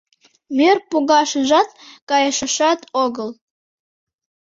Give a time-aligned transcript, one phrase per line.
[0.57, 1.69] Мӧр погашыжат
[2.09, 3.29] кайышашат огыл.